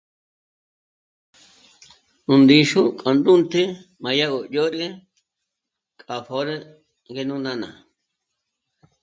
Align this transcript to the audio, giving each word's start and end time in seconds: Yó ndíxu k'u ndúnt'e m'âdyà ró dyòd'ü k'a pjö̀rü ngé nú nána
Yó 2.25 2.33
ndíxu 2.41 2.81
k'u 2.99 3.09
ndúnt'e 3.17 3.63
m'âdyà 4.01 4.25
ró 4.33 4.39
dyòd'ü 4.51 4.85
k'a 5.99 6.15
pjö̀rü 6.25 6.55
ngé 7.11 7.23
nú 7.27 7.35
nána 7.45 7.69